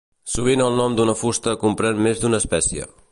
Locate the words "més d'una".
2.07-2.41